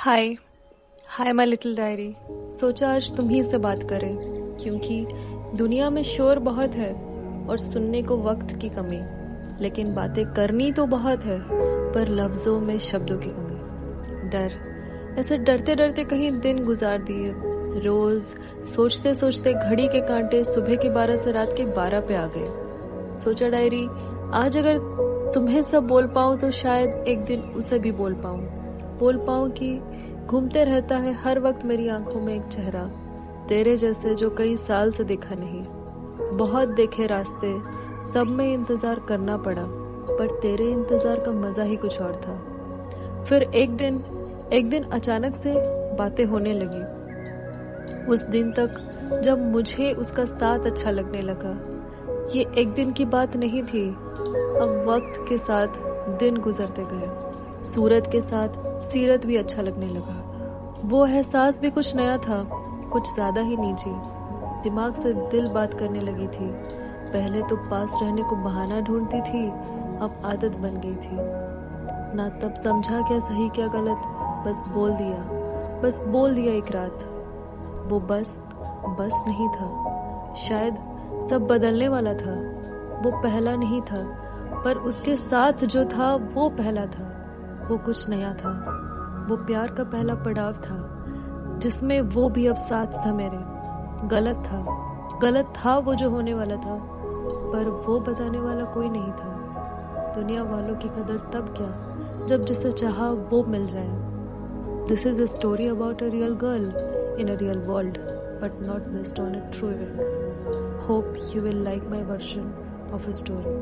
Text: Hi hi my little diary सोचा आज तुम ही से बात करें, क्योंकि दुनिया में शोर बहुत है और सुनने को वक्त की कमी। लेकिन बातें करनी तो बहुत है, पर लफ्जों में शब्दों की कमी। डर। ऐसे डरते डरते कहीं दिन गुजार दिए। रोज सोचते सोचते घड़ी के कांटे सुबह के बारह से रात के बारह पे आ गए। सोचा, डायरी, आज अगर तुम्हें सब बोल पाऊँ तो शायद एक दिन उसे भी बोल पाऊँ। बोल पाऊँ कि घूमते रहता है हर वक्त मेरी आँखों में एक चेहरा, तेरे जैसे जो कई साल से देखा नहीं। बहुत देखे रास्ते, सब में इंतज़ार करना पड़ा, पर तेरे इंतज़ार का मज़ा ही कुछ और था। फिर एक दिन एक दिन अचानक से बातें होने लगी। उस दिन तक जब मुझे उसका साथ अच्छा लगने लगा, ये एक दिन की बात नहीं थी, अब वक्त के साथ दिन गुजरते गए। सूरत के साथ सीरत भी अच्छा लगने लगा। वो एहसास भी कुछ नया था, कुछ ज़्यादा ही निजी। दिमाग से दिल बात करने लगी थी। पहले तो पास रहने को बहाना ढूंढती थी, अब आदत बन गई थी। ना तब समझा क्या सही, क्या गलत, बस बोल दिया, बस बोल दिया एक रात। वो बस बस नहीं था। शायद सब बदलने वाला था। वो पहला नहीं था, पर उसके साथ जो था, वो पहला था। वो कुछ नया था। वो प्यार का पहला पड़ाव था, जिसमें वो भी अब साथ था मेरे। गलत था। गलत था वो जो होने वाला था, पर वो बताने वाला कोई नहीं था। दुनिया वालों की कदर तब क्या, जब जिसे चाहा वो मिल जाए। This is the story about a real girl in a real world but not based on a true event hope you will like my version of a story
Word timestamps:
Hi 0.00 0.26
hi 1.08 1.32
my 1.32 1.46
little 1.46 1.76
diary 1.76 2.14
सोचा 2.30 2.94
आज 2.94 3.16
तुम 3.16 3.28
ही 3.28 3.42
से 3.44 3.58
बात 3.58 3.82
करें, 3.82 4.16
क्योंकि 4.62 5.06
दुनिया 5.56 5.90
में 5.90 6.02
शोर 6.02 6.38
बहुत 6.38 6.70
है 6.70 6.92
और 7.46 7.58
सुनने 7.58 8.02
को 8.02 8.16
वक्त 8.16 8.56
की 8.56 8.68
कमी। 8.68 9.00
लेकिन 9.62 9.94
बातें 9.94 10.24
करनी 10.26 10.72
तो 10.72 10.86
बहुत 10.86 11.24
है, 11.24 11.40
पर 11.92 12.08
लफ्जों 12.08 12.60
में 12.60 12.78
शब्दों 12.78 13.18
की 13.18 13.30
कमी। 13.30 14.28
डर। 14.28 14.52
ऐसे 15.18 15.38
डरते 15.38 15.74
डरते 15.74 16.04
कहीं 16.04 16.40
दिन 16.40 16.64
गुजार 16.64 16.98
दिए। 16.98 17.32
रोज 17.80 18.22
सोचते 18.70 19.14
सोचते 19.14 19.52
घड़ी 19.52 19.88
के 19.88 20.00
कांटे 20.00 20.44
सुबह 20.44 20.74
के 20.74 20.90
बारह 20.90 21.16
से 21.16 21.32
रात 21.32 21.52
के 21.56 21.64
बारह 21.64 22.00
पे 22.00 22.14
आ 22.14 22.26
गए। 22.26 23.16
सोचा, 23.16 23.48
डायरी, 23.48 23.86
आज 24.32 24.58
अगर 24.58 24.78
तुम्हें 25.34 25.62
सब 25.62 25.86
बोल 25.86 26.06
पाऊँ 26.06 26.38
तो 26.38 26.50
शायद 26.50 27.04
एक 27.08 27.24
दिन 27.24 27.40
उसे 27.40 27.78
भी 27.78 27.92
बोल 27.92 28.14
पाऊँ। 28.14 28.59
बोल 29.00 29.16
पाऊँ 29.16 29.50
कि 29.50 29.74
घूमते 30.26 30.64
रहता 30.64 30.96
है 30.96 31.12
हर 31.14 31.38
वक्त 31.40 31.64
मेरी 31.64 31.88
आँखों 31.88 32.20
में 32.20 32.34
एक 32.34 32.46
चेहरा, 32.46 32.84
तेरे 33.48 33.76
जैसे 33.76 34.14
जो 34.14 34.30
कई 34.30 34.56
साल 34.56 34.92
से 34.92 35.04
देखा 35.04 35.34
नहीं। 35.34 35.62
बहुत 36.38 36.68
देखे 36.68 37.06
रास्ते, 37.06 37.52
सब 38.12 38.26
में 38.28 38.52
इंतज़ार 38.54 39.00
करना 39.08 39.36
पड़ा, 39.36 39.64
पर 40.10 40.38
तेरे 40.42 40.70
इंतज़ार 40.70 41.20
का 41.20 41.32
मज़ा 41.32 41.62
ही 41.62 41.76
कुछ 41.76 42.00
और 42.00 42.20
था। 42.20 43.24
फिर 43.24 43.42
एक 43.42 43.76
दिन 43.76 44.02
एक 44.52 44.68
दिन 44.70 44.84
अचानक 44.84 45.36
से 45.36 45.54
बातें 45.96 46.24
होने 46.24 46.52
लगी। 46.54 48.06
उस 48.12 48.22
दिन 48.22 48.50
तक 48.52 49.20
जब 49.24 49.50
मुझे 49.52 49.92
उसका 49.92 50.24
साथ 50.24 50.66
अच्छा 50.66 50.90
लगने 50.90 51.22
लगा, 51.22 51.56
ये 52.34 52.46
एक 52.58 52.72
दिन 52.72 52.92
की 52.92 53.04
बात 53.04 53.36
नहीं 53.36 53.62
थी, 53.62 53.88
अब 53.88 54.84
वक्त 54.88 55.24
के 55.28 55.38
साथ 55.38 55.68
दिन 56.18 56.36
गुजरते 56.36 56.82
गए। 56.86 57.29
सूरत 57.74 58.08
के 58.12 58.20
साथ 58.20 58.48
सीरत 58.82 59.26
भी 59.26 59.36
अच्छा 59.36 59.62
लगने 59.62 59.86
लगा। 59.86 60.16
वो 60.84 61.04
एहसास 61.06 61.60
भी 61.60 61.70
कुछ 61.70 61.94
नया 61.96 62.16
था, 62.18 62.42
कुछ 62.92 63.14
ज़्यादा 63.14 63.40
ही 63.40 63.56
निजी। 63.56 63.92
दिमाग 64.62 64.94
से 64.94 65.12
दिल 65.30 65.46
बात 65.46 65.74
करने 65.74 66.00
लगी 66.00 66.26
थी। 66.28 66.50
पहले 67.12 67.42
तो 67.42 67.56
पास 67.70 67.98
रहने 68.02 68.22
को 68.22 68.36
बहाना 68.36 68.80
ढूंढती 68.80 69.20
थी, 69.20 69.46
अब 70.00 70.22
आदत 70.24 70.56
बन 70.56 70.80
गई 70.80 70.94
थी। 70.94 71.16
ना 72.16 72.28
तब 72.42 72.54
समझा 72.54 73.00
क्या 73.08 73.18
सही, 73.18 73.48
क्या 73.48 73.66
गलत, 73.66 74.02
बस 74.46 74.62
बोल 74.68 74.92
दिया, 74.92 75.18
बस 75.82 76.02
बोल 76.08 76.34
दिया 76.34 76.54
एक 76.54 76.70
रात। 76.72 77.04
वो 77.88 78.00
बस 78.00 78.40
बस 78.98 79.22
नहीं 79.26 79.48
था। 79.48 80.34
शायद 80.38 80.74
सब 81.30 81.46
बदलने 81.46 81.88
वाला 81.88 82.14
था। 82.14 82.34
वो 83.02 83.10
पहला 83.22 83.54
नहीं 83.56 83.80
था, 83.82 84.02
पर 84.64 84.78
उसके 84.88 85.16
साथ 85.16 85.64
जो 85.66 85.84
था, 85.84 86.14
वो 86.34 86.48
पहला 86.50 86.86
था। 86.86 87.09
वो 87.70 87.78
कुछ 87.78 88.08
नया 88.08 88.34
था। 88.34 88.50
वो 89.28 89.36
प्यार 89.36 89.70
का 89.70 89.84
पहला 89.84 90.14
पड़ाव 90.14 90.52
था, 90.52 90.78
जिसमें 91.58 92.00
वो 92.00 92.28
भी 92.28 92.46
अब 92.46 92.56
साथ 92.56 92.86
था 92.86 93.14
मेरे। 93.14 93.38
गलत 94.08 94.36
था। 94.36 94.60
गलत 95.22 95.52
था 95.56 95.78
वो 95.78 95.94
जो 95.94 96.10
होने 96.10 96.34
वाला 96.34 96.56
था, 96.56 96.78
पर 97.52 97.68
वो 97.88 98.00
बताने 98.00 98.40
वाला 98.40 98.64
कोई 98.64 98.88
नहीं 98.88 99.12
था। 99.12 99.36
दुनिया 100.16 100.42
वालों 100.42 100.74
की 100.74 100.88
कदर 100.88 101.18
तब 101.32 101.54
क्या, 101.56 102.26
जब 102.26 102.44
जिसे 102.44 102.72
चाहा 102.72 103.06
वो 103.06 103.44
मिल 103.44 103.66
जाए। 103.66 104.10
This 104.88 105.06
is 105.06 105.22
the 105.22 105.26
story 105.26 105.66
about 105.68 106.02
a 106.02 106.06
real 106.06 106.34
girl 106.34 106.72
in 107.20 107.28
a 107.28 107.38
real 107.38 107.58
world 107.58 107.98
but 108.42 108.60
not 108.62 108.82
based 108.82 109.20
on 109.20 109.34
a 109.34 109.50
true 109.50 109.68
event 109.68 110.00
hope 110.88 111.14
you 111.36 111.42
will 111.42 111.64
like 111.64 111.88
my 111.88 112.02
version 112.02 112.52
of 112.94 113.08
a 113.08 113.12
story 113.12 113.54